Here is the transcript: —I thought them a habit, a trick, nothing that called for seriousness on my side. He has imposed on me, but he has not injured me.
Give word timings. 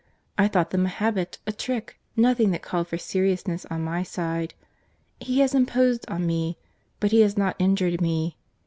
—I 0.35 0.47
thought 0.47 0.71
them 0.71 0.87
a 0.87 0.89
habit, 0.89 1.37
a 1.45 1.51
trick, 1.51 1.99
nothing 2.17 2.49
that 2.49 2.63
called 2.63 2.87
for 2.87 2.97
seriousness 2.97 3.65
on 3.69 3.83
my 3.83 4.01
side. 4.01 4.55
He 5.19 5.41
has 5.41 5.53
imposed 5.53 6.09
on 6.09 6.25
me, 6.25 6.57
but 6.99 7.11
he 7.11 7.21
has 7.21 7.37
not 7.37 7.55
injured 7.59 8.01
me. 8.01 8.35